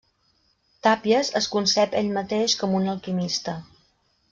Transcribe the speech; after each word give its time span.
Tàpies 0.87 1.29
es 1.41 1.49
concep 1.57 1.95
ell 2.01 2.11
mateix 2.17 2.57
com 2.63 2.75
un 2.81 2.91
alquimista. 2.97 3.57